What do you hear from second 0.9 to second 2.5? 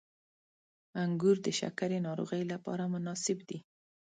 •انګور د شکرې ناروغۍ